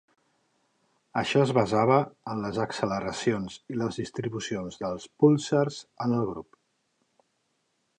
Això 1.21 1.43
es 1.47 1.53
basava 1.57 1.99
en 2.33 2.41
les 2.47 2.57
acceleracions 2.65 3.61
i 3.75 3.79
les 3.85 4.03
distribucions 4.05 4.83
dels 4.85 5.09
púlsars 5.25 5.83
en 6.09 6.21
el 6.23 6.31
grup. 6.35 6.63